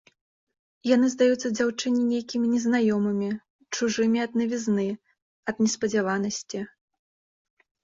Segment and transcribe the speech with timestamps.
[0.95, 3.29] Яны здаюцца дзяўчыне нейкімі незнаёмымі,
[3.75, 4.89] чужымі ад навізны,
[5.53, 6.59] ад неспадзяванасці.